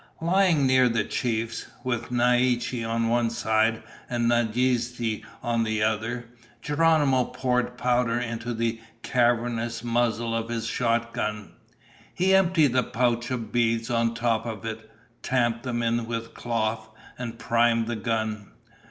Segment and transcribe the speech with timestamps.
[0.21, 6.25] Lying near the chiefs, with Naiche on one side and Nadeze on the other,
[6.63, 11.51] Geronimo poured powder into the cavernous muzzle of his shotgun.
[12.15, 14.89] He emptied the pouch of beads on top of it,
[15.21, 16.89] tamped them in with cloth,
[17.19, 18.53] and primed the gun.